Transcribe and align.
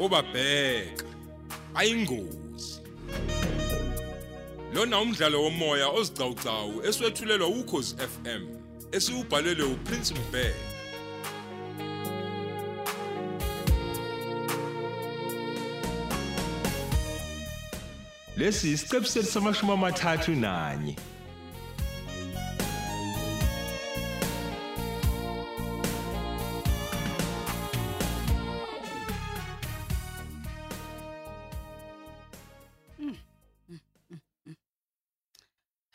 obabheka. 0.00 1.04
Ayingozi. 1.74 2.80
Lona 4.74 5.00
umdlalo 5.00 5.42
womoya 5.42 5.88
ozicawucawu 5.88 6.82
eswetshulelwa 6.88 7.48
ukhozi 7.48 7.94
FM 7.96 8.42
esiubhalelwe 8.92 9.64
uPrince 9.64 10.14
Mbeki 10.14 10.54
lesi 18.36 18.72
isiqebu 18.72 19.06
sethu 19.06 19.30
samashumi 19.32 19.72
amathathu 19.72 20.30
nanye 20.30 20.96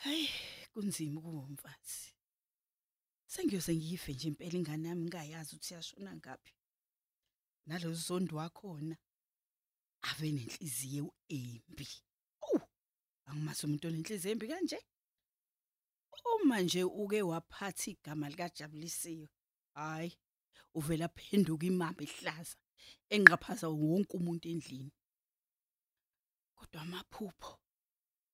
Hayi 0.05 0.29
kunzima 0.73 1.21
kuwumfazi. 1.21 2.13
Sengiyoze 3.31 3.75
ngiyife 3.75 4.13
nje 4.13 4.27
impela 4.27 4.57
ingane 4.57 4.87
yami 4.89 5.05
ngayazi 5.09 5.55
ukuthi 5.55 5.73
yashona 5.73 6.11
ngaphi. 6.15 6.53
Nalozo 7.67 8.01
zondo 8.07 8.35
wakhona 8.37 8.95
ave 10.09 10.31
nenhliziyo 10.31 11.05
embi. 11.37 11.87
Oh, 12.47 12.61
angimazi 13.25 13.61
umuntu 13.65 13.87
onenhliziyo 13.87 14.31
embi 14.33 14.47
kanje. 14.51 14.79
Uma 16.33 16.61
nje 16.61 16.83
uke 16.83 17.21
waphatha 17.21 17.91
igama 17.91 18.29
lika 18.29 18.49
Jabulisiwe. 18.57 19.27
Hayi, 19.73 20.11
uvela 20.77 21.07
phenduka 21.07 21.65
imamba 21.65 22.03
ehlaza 22.07 22.57
enqaphaza 23.13 23.67
wonke 23.69 24.13
umuntu 24.17 24.45
endlini. 24.53 24.93
Kodwa 26.57 26.81
amaphupho 26.81 27.64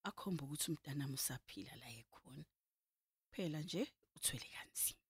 akhomba 0.03 0.43
ukuthi 0.43 0.71
umntanami 0.71 1.13
usaphila 1.13 1.75
la 1.75 1.89
ekhona. 1.89 2.45
Phela 3.31 3.59
nje 3.61 3.87
uthwele 4.15 4.47
kanzima. 4.55 5.01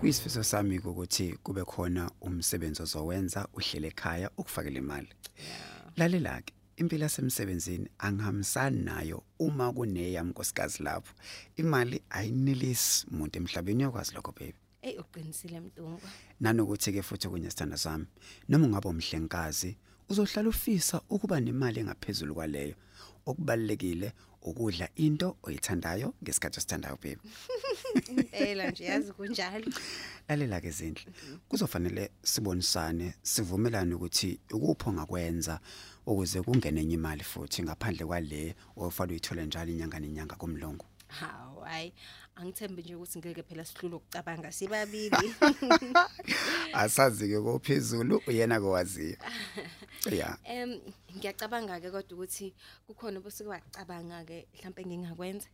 Kuyisifiso 0.00 0.44
sami 0.44 0.78
ukuthi 0.78 1.32
kube 1.42 1.64
khona 1.64 2.10
umsebenzi 2.20 2.82
ozowenza 2.82 3.48
uhlele 3.52 3.88
ekhaya 3.88 4.30
ukufakela 4.36 4.78
imali. 4.78 5.08
Lalela 5.96 6.42
ke 6.42 6.57
impilo 6.78 7.02
yasemsebenzini 7.02 7.88
angihambisani 7.98 8.84
nayo 8.84 9.22
uma 9.38 9.72
kuneyami 9.72 10.30
nkosikazi 10.30 10.82
lapho. 10.82 11.12
Imali 11.56 12.02
ayinelisi 12.10 13.06
umuntu 13.10 13.38
emhlabeni 13.38 13.84
uyakwazi 13.84 14.14
lokho 14.14 14.32
baby. 14.32 14.54
Ey 14.82 14.98
uqinisile 14.98 15.60
mntungu. 15.60 16.00
Nanokuthi 16.40 16.92
ke 16.92 17.02
futhi 17.02 17.28
kunye 17.28 17.50
sithanda 17.50 17.76
sami. 17.76 18.06
Noma 18.48 18.66
ungabe 18.66 18.88
umhlengazi 18.88 19.76
uzohlala 20.08 20.48
ufisa 20.48 21.00
ukuba 21.10 21.40
nemali 21.40 21.80
engaphezulu 21.80 22.34
kwaleyo. 22.34 22.74
Okubalekile 23.26 24.12
ukudla 24.42 24.88
into 24.96 25.36
oyithandayo 25.42 26.14
ngesikhathi 26.22 26.58
osithandayo 26.58 26.96
baby. 26.96 27.20
Impela 28.10 28.70
nje 28.70 28.84
yazi 28.84 29.12
kunjalo. 29.12 29.66
Lalela 30.28 30.60
ke 30.60 30.70
zindle 30.70 31.04
kuzofanele 31.48 32.10
sibonisane 32.22 33.14
sivumelane 33.22 33.94
ukuthi 33.94 34.40
ukupho 34.52 34.92
ngakwenza 34.92 35.60
ukuze 36.06 36.42
kungene 36.42 36.80
enye 36.80 36.94
imali 36.94 37.24
futhi 37.24 37.62
ngaphandle 37.62 38.06
kwale 38.06 38.54
ofanele 38.76 39.14
uyithole 39.14 39.46
njalo 39.46 39.70
inyanga 39.70 40.00
nenyanga 40.00 40.36
kumlungu. 40.36 40.84
Hawu 41.08 41.60
hayi 41.60 41.92
angithembe 42.36 42.82
nje 42.82 42.94
ukuthi 42.94 43.18
ngeke 43.18 43.42
phela 43.42 43.64
sihlule 43.64 43.96
ukucabanga 43.96 44.52
sibabili. 44.52 45.34
asazi 46.72 47.28
ke 47.28 47.40
kophezulu 47.40 48.22
uyena 48.26 48.60
kowaziyo 48.60 49.16
ya. 50.18 50.38
Em 50.44 50.80
ngiyacabanga 51.16 51.80
ke 51.80 51.90
kodwa 51.90 52.14
ukuthi 52.16 52.54
kukhona 52.86 53.20
bese 53.20 53.44
kwacabanga 53.44 54.24
ke 54.24 54.46
mhlawumbe 54.52 54.84
ngingakwenza. 54.84 55.48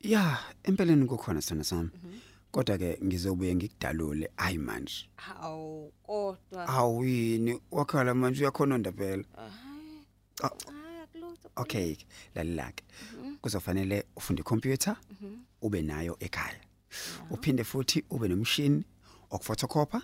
ya 0.00 0.38
empeleni 0.64 1.06
kukhona 1.06 1.42
sona 1.42 1.64
sami. 1.64 1.90
Kodwa 2.56 2.78
ke 2.78 2.98
ngizobuye 3.04 3.54
ngikudalule 3.54 4.30
hayi 4.36 4.58
manje. 4.58 5.10
Hawu 5.16 5.92
kodwa. 6.02 6.68
Awuyini 6.68 7.60
wakhala 7.70 8.14
manje 8.14 8.40
uyakhononda 8.40 8.92
phela. 8.92 9.24
Hayi 9.36 9.52
Ah. 10.42 10.48
hayi 10.48 10.98
akulutho. 11.04 11.50
okay 11.56 11.96
lalela 12.34 12.72
ke 12.72 12.84
kuzofanele 13.42 14.04
ufunde 14.16 14.40
icomputer 14.40 14.96
ube 15.62 15.82
nayo 15.82 16.16
ekhaya. 16.20 16.60
Uphinde 17.30 17.64
futhi 17.64 18.04
ube 18.10 18.28
nomshini 18.28 18.84
okuphotocopy 19.30 19.98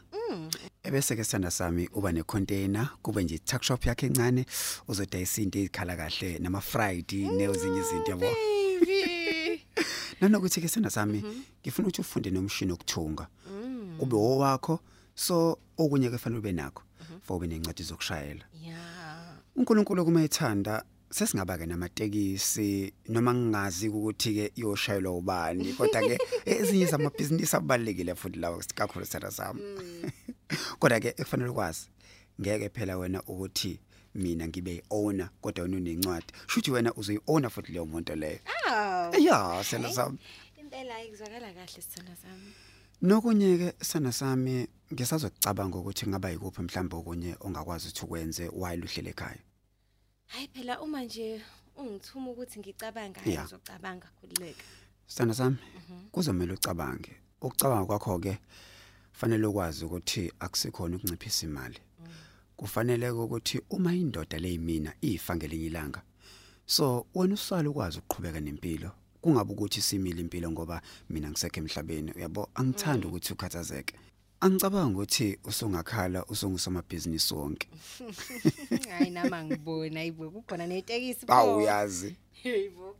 ebese 0.82 1.16
ke 1.16 1.24
sithanda 1.24 1.50
sami 1.50 1.88
uba 1.94 2.12
necontainer 2.12 2.88
kube 3.02 3.24
nje 3.24 3.38
tuck 3.38 3.62
shop 3.62 3.86
yakhe 3.86 4.06
encane 4.06 4.46
uzodayisa 4.88 5.42
into 5.42 5.58
ezikhala 5.58 5.96
kahle 5.96 6.38
nama 6.38 6.60
friday 6.60 7.28
nezinye 7.28 7.80
izinto 7.80 8.10
yabo. 8.10 8.26
Baby. 8.26 8.71
Nanokuthi 10.22 10.60
ke 10.60 10.68
sithanda 10.68 10.90
sami 10.90 11.24
ngifuna 11.62 11.88
ukuthi 11.88 12.00
ufunde 12.00 12.30
nomshini 12.30 12.72
okuthunga 12.72 13.26
ube 13.98 14.16
owakho 14.16 14.80
so 15.14 15.58
okunye 15.78 16.10
ke 16.10 16.18
fanele 16.18 16.38
ube 16.38 16.52
nakho 16.52 16.82
for 17.22 17.36
ube 17.36 17.46
nencwadi 17.46 17.82
zokushayela. 17.82 18.44
Ya. 18.62 18.78
uNkulunkulu 19.56 20.04
kuma 20.04 20.22
ethanda 20.22 20.84
sesingaba 21.10 21.58
ke 21.58 21.66
namatekisi 21.66 22.92
noma 23.08 23.34
ngingazi 23.34 23.88
ukuthi 23.88 24.34
ke 24.34 24.52
iyoshayelwa 24.56 25.12
ubani 25.18 25.72
kodwa 25.72 26.00
ke 26.00 26.18
ezinye 26.46 26.86
zamabhizinisi 26.86 27.56
abalekile 27.56 28.14
futhi 28.14 28.38
lawo 28.38 28.62
kakhulu 28.74 29.04
sithanda 29.04 29.30
sami 29.30 29.60
kodwa 30.78 31.00
ke 31.00 31.08
ekufanele 31.18 31.50
ukwazi 31.50 31.90
ngeke 32.40 32.68
phela 32.68 32.98
wena 32.98 33.22
ukuthi 33.22 33.80
mina 34.14 34.48
ngibe 34.48 34.82
owner 34.90 35.30
kodwa 35.40 35.62
wena 35.64 35.76
unencwadi 35.76 36.26
shuthi 36.46 36.70
wena 36.70 36.94
uzoyiowner 36.94 37.50
futhi 37.50 37.72
leyo 37.72 37.86
muntu 37.86 38.14
leyo 38.14 38.38
Hawu. 38.44 39.14
ya 39.20 39.64
sena 39.64 39.92
sami 39.92 40.18
Impela 40.60 40.94
ayikuzwakala 40.96 41.52
kahle 41.52 41.82
sithanda 41.82 42.16
sami. 42.16 42.52
nokunye 43.02 43.58
ke 43.58 43.84
sana 43.84 44.12
sami 44.12 44.68
ngisazokucabanga 44.92 45.78
ukuthi 45.78 46.06
ngaba 46.08 46.30
yikuphi 46.30 46.62
mhlawumbe 46.62 46.96
okunye 46.96 47.36
ongakwazi 47.40 47.88
ukuthi 47.88 48.04
ukwenze 48.04 48.48
while 48.48 48.84
uhlele 48.84 49.10
ekhaya 49.10 49.38
Hayi 50.26 50.48
phela 50.48 50.80
uma 50.80 51.04
nje 51.04 51.40
ungithuma 51.76 52.30
ukuthi 52.30 52.58
ngicabanga 52.60 53.20
Ya. 53.24 53.42
ngizocabanga 53.42 54.06
khulileka. 54.20 54.64
Sithanda 55.06 55.34
sami 55.34 55.56
kuzomela 56.12 56.54
ucabange. 56.54 57.12
Ukucabanga 57.40 57.86
kwakho 57.86 58.18
ke 58.18 58.38
fanele 59.12 59.46
ukwazi 59.46 59.84
ukuthi 59.84 60.32
akusikhona 60.40 60.96
ukunciphisa 60.96 61.46
imali. 61.46 61.78
Kufanele 62.62 63.10
ukuthi 63.10 63.60
uma 63.70 63.94
indoda 63.94 64.38
leyimina 64.38 64.94
ifa 65.00 65.36
ngelinye 65.36 65.66
ilanga. 65.66 66.02
So 66.66 67.06
wena 67.14 67.34
usala 67.34 67.70
ukwazi 67.70 67.98
ukuqhubeka 67.98 68.40
nempilo. 68.40 68.90
Kungabe 69.20 69.52
ukuthi 69.52 69.80
simile 69.80 70.20
impilo 70.20 70.50
ngoba 70.50 70.82
mina 71.10 71.30
ngisekho 71.30 71.60
emhlabeni 71.60 72.12
uyabo 72.12 72.48
angithandi 72.54 73.06
ukuthi 73.06 73.32
ukhathazeke. 73.32 73.94
Angicabanga 74.40 74.94
ukuthi 74.94 75.38
usungakhala 75.44 76.24
usungusomabhizinisi 76.24 77.34
wonke. 77.34 77.68
Hayi 78.90 79.10
nama 79.10 79.44
ngibona 79.44 80.00
ayibo 80.00 80.30
kukhona 80.30 80.66
netekisi. 80.66 81.26
Awu 81.28 81.56
uyazi. 81.56 82.14
Hayibo. 82.42 82.96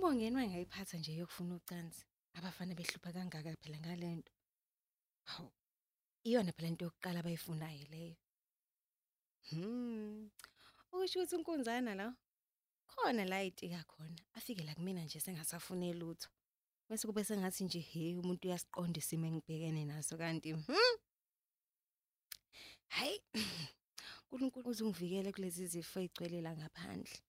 Umbongeni 0.00 0.36
wangayiphatha 0.36 0.96
nje 0.98 1.12
yokufuna 1.14 1.54
ucansi. 1.54 2.04
Abafana 2.38 2.74
behlupha 2.74 3.12
kangaka 3.12 3.52
phela 3.60 3.78
ngalento. 3.80 4.32
Hawu. 5.24 5.50
Iyona 6.24 6.52
phela 6.52 6.68
into 6.68 6.84
yokuqala 6.84 7.20
abayifunayo 7.20 7.84
leyo. 7.92 8.16
Hmm. 9.50 10.30
Ukusho 10.92 11.18
ukuthi 11.20 11.36
unkunzana 11.36 11.94
la. 11.94 12.16
Khona 12.90 13.24
la 13.26 13.42
itika 13.44 13.84
khona. 13.84 14.22
Afike 14.34 14.62
la 14.64 14.74
kumina 14.74 15.04
nje 15.04 15.20
sengasafune 15.20 15.92
lutho. 15.92 16.28
Bese 16.88 17.06
kube 17.06 17.24
sengathi 17.24 17.64
nje 17.64 17.80
he 17.80 18.16
umuntu 18.16 18.48
uyasiqonda 18.48 18.98
isimo 18.98 19.26
engibhekene 19.26 19.84
naso 19.84 20.16
kanti 20.16 20.52
hmm. 20.52 20.96
Hayi. 22.88 23.20
uNkulunkulu 24.30 24.68
uzungivikele 24.72 25.32
kulezi 25.32 25.66
zifo 25.66 26.00
ezigcwele 26.00 26.40
la 26.40 26.56
ngaphandle. 26.56 27.20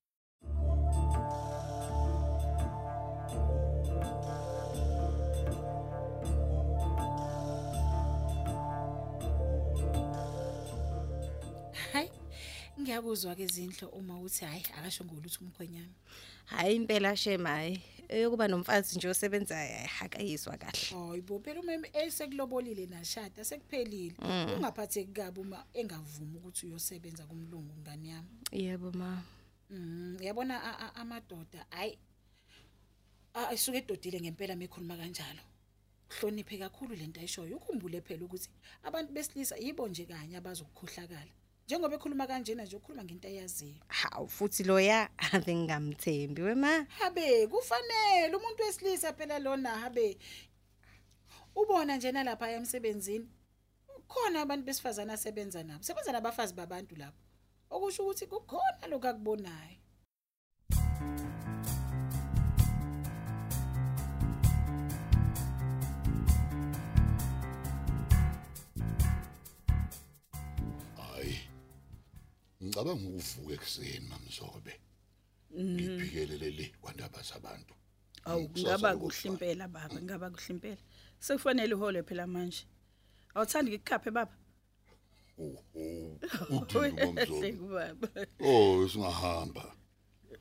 Ngiyabuzwa 12.82 13.34
ke 13.36 13.42
izindlo 13.46 13.88
uma 13.94 14.18
uthi 14.18 14.44
hayi 14.44 14.62
akasho 14.78 15.04
ngolutho 15.04 15.38
umkhwenyana. 15.44 15.94
Hayi 16.44 16.76
impela 16.76 17.16
shema 17.16 17.48
hayi 17.50 17.80
eyokuba 18.08 18.48
nomfazi 18.48 18.96
nje 18.96 19.08
osebenza 19.08 19.54
ayihakayiswa 19.60 20.56
kahle. 20.58 20.90
Hayibo 20.90 21.38
phela 21.38 21.60
uma 21.60 21.72
esekulobolile 21.92 22.86
nashada 22.86 23.44
sekuphelile. 23.44 24.16
Ungaphatheki 24.56 25.12
kabi 25.12 25.40
uma 25.40 25.64
engavumi 25.74 26.36
ukuthi 26.38 26.66
uyosebenza 26.66 27.26
kumlungu 27.26 27.74
ngani 27.80 28.08
yami. 28.08 28.28
Yebo 28.52 28.90
ma 28.92 29.22
Mhm 29.70 30.16
uyabona 30.20 30.54
a- 30.62 30.78
a- 30.86 30.94
amadoda 31.00 31.66
hayi 31.70 31.96
a- 33.34 33.48
asuke 33.48 33.78
edodile 33.78 34.20
ngempela 34.20 34.56
mekhuluma 34.56 34.96
kanjalo. 34.96 35.40
Hloniphe 36.18 36.58
kakhulu 36.58 36.94
lento 36.96 37.20
ayishoyo. 37.20 37.56
Ukhumbule 37.56 38.00
phela 38.02 38.24
ukuthi 38.26 38.48
abantu 38.82 39.12
besilisa 39.14 39.56
yibo 39.56 39.88
nje 39.88 40.04
kanye 40.04 40.36
abazokukhohlakala. 40.36 41.30
Njengoba 41.72 41.94
ekhuluma 41.96 42.26
kanjena 42.26 42.64
nje 42.64 42.76
ukhuluma 42.76 43.04
ngento 43.04 43.28
ayaziyo 43.28 43.80
hawu 43.88 44.28
futhi 44.28 44.62
loya 44.64 45.08
ave 45.16 45.54
ngingamthembi 45.54 46.42
wema 46.42 46.86
habe 47.00 47.46
kufanele 47.46 48.36
umuntu 48.36 48.62
wesilisa 48.62 49.12
phela 49.12 49.38
lona 49.38 49.70
habe. 49.70 50.18
Ubona 51.54 51.96
nje 51.96 52.12
nalapha 52.12 52.50
emsebenzini 52.50 53.28
khona 54.08 54.40
abantu 54.42 54.64
besifazana 54.66 55.12
asebenza 55.12 55.62
nabo 55.62 55.82
sebenza 55.82 56.12
nabafazi 56.12 56.54
babantu 56.54 56.96
lapho. 56.96 57.22
Okusho 57.70 58.02
ukuthi 58.02 58.26
kukhona 58.26 58.86
lokho 58.90 59.08
akubonayo. 59.08 59.81
Ngicabanga 72.72 73.08
ukuvuka 73.08 73.52
ekuseni 73.54 74.08
mamzobe. 74.08 74.74
Ngiphikelele 75.52 76.50
le 76.56 76.72
kwandaba 76.80 77.22
zabantu. 77.22 77.74
Awu 78.24 78.48
ngaba 78.58 78.96
kuhle 78.96 79.28
impela 79.28 79.68
baba 79.68 80.00
ngaba 80.00 80.30
kuhle 80.30 80.50
impela 80.54 80.82
sekufanele 81.20 81.74
uhole 81.74 82.02
phela 82.02 82.26
manje. 82.26 82.64
Awuthandi 83.34 83.70
ngikukhaphe 83.70 84.10
baba? 84.10 84.34
Oh 88.40 88.88
singahamba. 88.88 89.64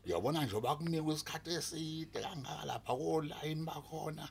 Uyabona 0.05 0.45
nje 0.45 0.59
bakunika 0.61 1.11
isikhathi 1.11 1.49
eside 1.59 2.19
kangaka 2.21 2.65
lapha 2.65 2.93
kolayini 2.95 3.65
bakhona. 3.65 4.29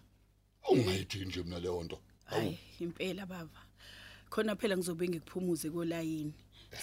Ungayithi 0.70 1.24
nje 1.24 1.42
mina 1.42 1.58
leyo 1.58 1.82
nto. 1.84 1.98
Hayi 2.24 2.58
impela 2.80 3.26
baba. 3.26 3.69
Khona 4.30 4.56
phela 4.56 4.76
ngizobe 4.76 5.08
ngikuphumuze 5.08 5.70
kolayini. 5.70 6.34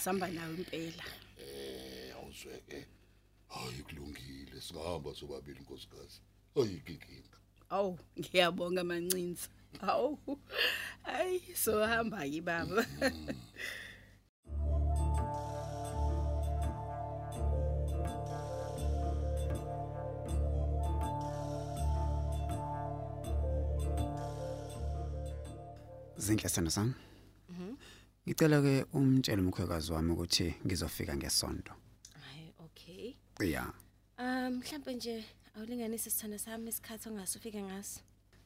Samba 0.03 0.27
nawe 0.27 0.53
impela. 0.55 1.03
Eh 1.39 2.15
awuzweke 2.15 2.85
hayi 3.47 3.83
kulungile. 3.87 4.61
Singahamba 4.61 5.15
sobabili 5.15 5.59
nkosikazi. 5.59 6.21
Ayikinkinga 6.55 7.37
awu 7.69 7.99
ngiyabonga 8.19 8.83
mancinza 8.83 9.47
awu 9.81 10.39
hayi 11.03 11.55
so 11.55 11.85
hamba 11.85 12.29
ke 12.29 12.41
baba. 12.41 12.85
Zinhle 26.17 26.49
sena 26.49 26.71
sami. 26.71 26.93
Ngicela 28.37 28.61
ke 28.61 28.85
umtshele 28.93 29.41
umkhwekazi 29.41 29.91
wami 29.91 30.11
ukuthi 30.13 30.55
ngizofika 30.65 31.15
ngesonto. 31.17 31.73
hayi 32.21 32.53
okay 32.59 33.15
Yeah. 33.41 33.73
um 34.19 34.53
mhlambe 34.59 34.93
nje 34.95 35.25
awulinganise 35.55 36.09
sithanda 36.09 36.39
sami 36.39 36.69
isikhathi 36.69 37.09
ongasufike 37.09 37.61
ngaso 37.61 37.99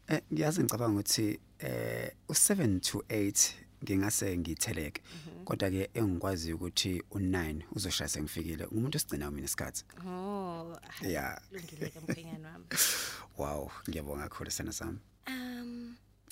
Eh 0.07 0.21
ngiyazi 0.33 0.63
ngicabanga 0.63 0.93
ukuthi 0.99 1.39
eh 1.59 2.11
u7 2.29 2.79
to 2.79 2.97
8 3.09 3.53
ngingase 3.83 4.37
ngitheleke. 4.37 5.01
Kodwa 5.45 5.69
ke 5.69 5.89
engikwazi 5.93 6.53
ukuthi 6.53 7.01
u9 7.11 7.61
uzoshaya 7.75 8.09
sengifikile. 8.09 8.65
Umuntu 8.65 8.97
osigcina 8.97 9.31
mina 9.31 9.45
isikhathi. 9.45 9.83
oh 10.07 10.77
hayi, 10.87 11.11
Yeah. 11.13 11.41
kulungile 11.49 11.89
ke 11.89 11.99
mkhwenyana 11.99 12.49
wami 12.51 12.65
Wow, 13.37 13.71
ngiyabonga 13.89 14.23
kakhulu 14.29 14.51
sena 14.51 14.71
sami. 14.71 14.99
um 15.27 15.40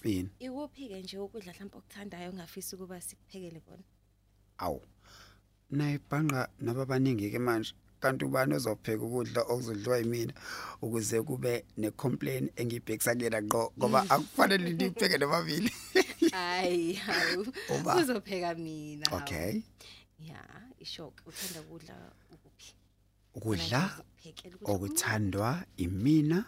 Yini? 0.04 0.30
ikuphi 0.40 0.88
ke 0.88 1.02
nje 1.02 1.18
ukudla 1.18 1.54
mhlawumbe 1.54 1.78
okuthandayo 1.78 2.30
ongafisa 2.30 2.76
ukuba 2.76 3.02
sikuphekele 3.02 3.60
kona 3.60 3.84
Awu. 4.58 4.82
Naye 5.72 6.00
bhanqa 6.10 6.50
nababaningi 6.60 7.32
ke 7.32 7.40
manje. 7.40 7.74
Kanti 8.00 8.26
ubani 8.26 8.54
ozopheka 8.56 9.04
ukudla 9.04 9.42
okuzodliwa 9.42 9.98
yimina 9.98 10.34
ukuze 10.82 11.22
kube 11.22 11.66
necomplain 11.78 12.50
engibhekisa 12.56 13.16
kuyena 13.16 13.42
ngqo 13.42 13.74
ngoba 13.78 14.10
akufanele 14.10 14.74
nipheke 14.74 15.18
nobabili. 15.18 15.72
hayi 16.32 16.94
hawu 16.94 17.48
Uba. 17.80 17.96
uzopheka 17.96 18.56
mina 18.56 19.06
hawu. 19.10 19.22
Okay. 19.22 19.62
ya 20.20 20.44
ishoke 20.80 21.24
uthanda 21.26 21.62
ukudla 21.62 22.12
ukuphi 22.34 22.74
Ukudla 23.36 23.82
Ngikuphekele 23.84 24.56
ukudla 24.56 24.74
okuthandwa 24.76 25.66
imina 25.78 26.46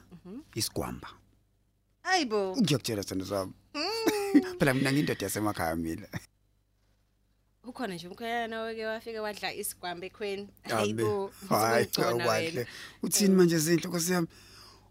isigwamba. 0.56 1.08
Ayibo 2.04 2.56
Ngiyakutshela 2.58 3.04
sona 3.04 3.26
sami. 3.26 3.54
Phela 4.60 4.74
mina 4.74 4.92
ngindoda 4.92 5.26
yasemakhaya 5.26 5.76
mina. 5.76 6.08
ukhona 7.64 7.96
nje 7.96 8.08
umkhwenyana 8.08 8.48
nawe 8.48 8.76
ke 8.76 8.86
wafike 8.86 9.20
wadla 9.20 9.54
isigwambe 9.54 10.08
ekhweni 10.08 10.48
Hayi. 10.64 10.96
Hayi 11.50 11.88
Awukahle. 11.98 12.68
Uthini 13.04 13.36
manje 13.36 13.56
izinto 13.56 13.88
Nkosi 13.90 14.14
yami? 14.14 14.28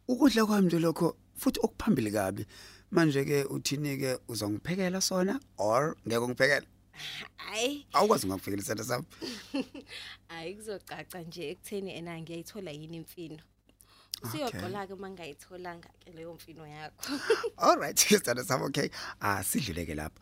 Ukudla 0.08 0.46
kwami 0.46 0.66
nje 0.66 0.78
lokho 0.78 1.16
futhi 1.34 1.60
okuphambili 1.62 2.10
kabi. 2.10 2.46
Manje 2.90 3.24
ke 3.24 3.44
uthini 3.44 3.96
ke 3.98 4.18
uzongiphekela 4.28 5.00
sona 5.00 5.40
or 5.58 5.96
ngeke 6.06 6.24
ungiphekele? 6.24 6.66
hayi 7.36 7.86
Awukwazi 7.92 8.26
ungakuphekela 8.26 8.62
sona 8.62 8.84
sami. 8.84 9.04
hayi 10.28 10.54
kuzocaca 10.54 11.18
nje 11.26 11.50
ekutheni 11.50 11.90
ena 11.94 12.20
ngiyayithola 12.20 12.70
yini 12.70 12.96
imfino 12.96 13.42
Okay. 14.20 14.30
siyoqola 14.30 14.86
ke 14.88 14.94
mangayitholanga 14.94 15.88
ke 16.00 16.10
leyo 16.16 16.34
mfino 16.34 16.66
yakho 16.66 17.12
All 17.64 17.76
right, 17.78 17.98
sona 17.98 18.44
sami 18.44 18.64
okay. 18.68 18.88
Ah 19.20 19.40
sidluleke 19.42 19.94
lapho. 19.96 20.20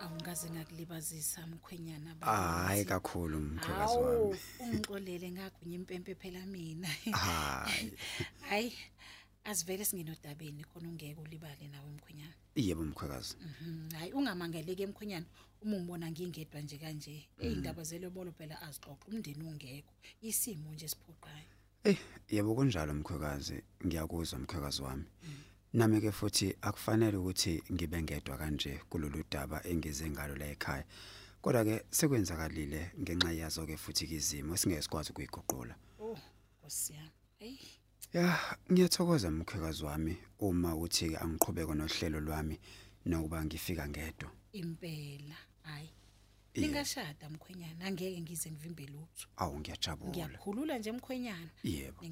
awungaze 0.00 0.50
ngakulibazisa 0.50 1.46
mkhwenyana 1.46 2.14
Hayi 2.20 2.84
kakhulu 2.84 3.40
mkhwekazi 3.40 3.94
Awu, 3.94 4.04
wami. 4.30 4.38
ungixolele 4.60 5.30
ngagwinya 5.30 5.74
impempe 5.76 6.14
phela 6.14 6.46
mina 6.46 6.88
Hayi. 7.12 7.92
hayi 8.48 8.72
asivele 9.50 9.84
singenodabeni 9.84 10.64
khona 10.64 10.88
ungeke 10.88 11.20
ulibale 11.20 11.68
nawe 11.68 11.90
mkhwenyana 11.90 12.34
Yebo 12.56 12.84
mkhwekazi. 12.84 13.36
Mhm, 13.40 13.90
hayi 13.90 14.12
ungamangeleki 14.12 14.82
emkhwenyana. 14.82 15.26
Uma 15.62 15.76
ungibona 15.76 16.10
ngingedwa 16.10 16.60
nje 16.60 16.78
kanje 16.78 17.28
eyindaba 17.38 17.82
zelobolo 17.84 18.32
phela 18.32 18.62
azixoxa 18.62 19.06
umndeni 19.08 19.44
ungekho. 19.44 19.92
Isimo 20.22 20.72
nje 20.74 20.88
siphoqayo 20.88 21.50
Eh, 21.84 21.98
yebo 22.28 22.54
kunjalo 22.54 22.94
mkhwekazi, 22.94 23.62
ngiyakuzwa 23.86 24.38
mkhwekazi 24.38 24.82
wami. 24.82 25.04
Nami 25.72 26.00
ke 26.00 26.12
futhi 26.12 26.56
akufanele 26.62 27.16
ukuthi 27.16 27.62
ngibe 27.72 28.02
ngedwa 28.02 28.38
kanje 28.38 28.80
kulolu 28.90 29.24
daba 29.30 29.62
engize 29.66 30.10
ngalo 30.10 30.34
la 30.36 30.46
ekhaya. 30.50 30.84
Kodwa 31.42 31.64
ke 31.64 31.84
sekwenzakalile 31.90 32.92
ngenxa 33.00 33.32
yazo 33.32 33.66
ke 33.66 33.76
futhi 33.76 34.04
izimo 34.04 34.54
esingeke 34.54 34.82
sikwazi 34.82 35.10
ukuyiguqula. 35.12 35.74
oh 36.00 36.18
nkosi 36.58 36.92
yami 36.94 37.10
hey 37.38 37.58
Ya, 38.12 38.56
ngiyathokoza 38.72 39.30
mkhwekazi 39.30 39.84
wami 39.84 40.16
uma 40.38 40.74
uthi 40.76 41.10
ke 41.10 41.16
angiqhubeke 41.18 41.74
nohlelo 41.74 42.20
lwami 42.20 42.58
nokuba 43.06 43.44
ngifika 43.44 43.88
ngedwa. 43.88 44.30
impela 44.52 45.36
hayi 45.62 45.90
Yebo. 46.54 46.66
ningashada 46.66 47.28
mkhwenyana 47.30 47.84
angeke 47.84 48.20
ngize 48.20 48.50
ngivimbe 48.50 48.86
lutho 48.86 49.28
Awu 49.36 49.60
ngiyajabula. 49.60 50.10
ngiyakhulula 50.10 50.78
nje 50.78 50.92
mkhwenyana 50.92 51.50
Yebo. 51.62 52.02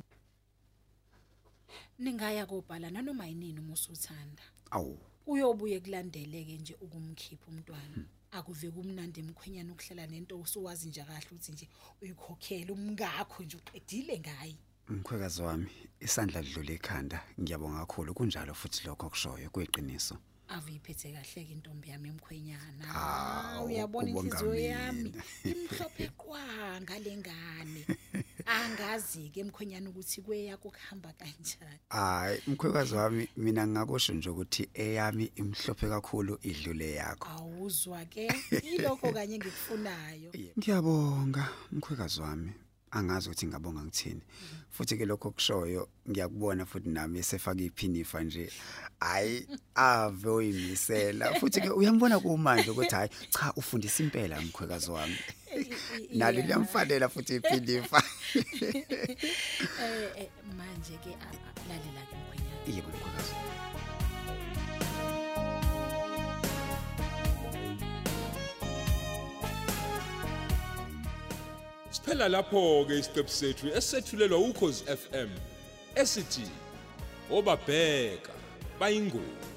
ningaya 1.98 2.46
kobhala 2.46 2.90
nanoma 2.90 3.26
yinini 3.26 3.60
uma 3.60 3.72
usuthanda 3.74 4.42
Awu. 4.70 4.98
uyobuye 5.26 5.80
kulandeleke 5.80 6.56
nje 6.58 6.74
ukumkhipha 6.80 7.46
umntwana 7.48 8.04
akuve 8.30 8.70
kumnandi 8.70 9.20
emkhwenyana 9.20 9.72
ukuhlala 9.72 10.06
nento 10.06 10.36
usuwazi 10.38 10.88
nje 10.88 11.04
kahle 11.04 11.26
ukuthi 11.30 11.52
nje 11.52 11.68
uyikhokhela 12.02 12.72
umngakho 12.72 13.42
nje 13.42 13.56
uqedile 13.56 14.18
ngayi 14.20 14.58
Mkhwekazi 14.88 15.42
wami, 15.42 15.70
isandla 16.00 16.42
kudlula 16.42 16.72
ekhanda. 16.72 17.18
Ngiyabonga 17.40 17.80
kakhulu. 17.86 18.14
Kunjalo 18.14 18.54
futhi 18.54 18.86
lokho 18.86 19.08
kushoyo 19.10 19.50
kuyqiniso. 19.50 20.16
avuyiphethe 20.48 21.12
kahle 21.12 21.44
ke 21.44 21.52
intombi 21.52 21.88
yami 21.88 22.08
emkhwenyana 22.08 22.84
Hawu, 22.86 23.66
uyabona 23.66 24.12
kubonga 24.12 24.38
inhliziyo 24.38 24.70
yami 24.70 25.02
mina. 25.02 25.22
imhlophe 25.50 26.08
qwa 26.16 26.80
ngale 26.82 27.16
ngane 27.16 27.82
angazi 28.46 29.30
ke 29.32 29.40
emkhwenyana 29.40 29.90
ukuthi 29.90 30.20
kweya 30.22 30.56
kuhamba 30.56 31.12
kanjani. 31.12 31.80
Hayi 31.88 32.42
mkhwekazi 32.46 32.94
wami 32.94 33.28
mina 33.36 33.66
ngakusho 33.66 34.12
nje 34.14 34.30
ukuthi 34.30 34.68
eyami 34.74 35.32
imhlophe 35.34 35.88
kakhulu 35.88 36.38
idlule 36.42 36.92
yakho. 36.92 37.28
Awuzwa 37.28 38.04
ke 38.04 38.28
ilokho 38.62 39.12
kanye 39.12 39.38
ngikufunayo 39.38 40.30
ngiyabonga 40.58 41.48
mkhwekazi 41.72 42.20
wami. 42.20 42.52
Angazi 42.94 43.28
ukuthi 43.28 43.46
ngabonga 43.46 43.82
ngithini. 43.84 44.20
Futhi 44.70 44.96
ke 44.96 45.04
lokho 45.06 45.30
kushoyo 45.30 45.88
ngiyakubona 46.10 46.66
futhi 46.66 46.88
nami 46.88 47.18
esefaka 47.18 47.60
iphinifa 47.62 48.20
nje 48.22 48.50
hayi 49.00 49.46
ave 49.74 50.28
uyimisela. 50.30 51.34
Futhi 51.40 51.60
ke 51.60 51.68
uyambona 51.70 52.20
kumanje 52.20 52.70
ukuthi 52.70 52.94
hayi 52.94 53.10
cha 53.30 53.52
ufundisa 53.56 54.02
impela 54.02 54.40
mkhwekazi 54.40 54.90
wami. 54.90 55.16
Nalo 56.14 56.40
liyamfanela 56.42 57.08
futhi 57.08 57.34
iphinifa. 57.36 58.02
Eh 58.74 60.10
eh, 60.16 60.28
manje 60.56 60.96
ke 61.04 61.10
a- 61.14 61.30
a- 61.30 61.68
lalela 61.68 62.02
ke 62.10 62.16
mkhwenyana. 62.16 62.76
Yebo 62.76 62.88
mkhwekazi 62.88 63.34
Siphela 72.04 72.28
lapho 72.28 72.84
ke 72.86 72.98
isiqephu 72.98 73.30
sethu 73.30 73.68
esethulelwa 73.68 74.38
ukhozi 74.38 74.84
FM 74.84 75.30
esithi 75.94 76.46
obabheka 77.30 78.32
bayingozi. 78.78 79.53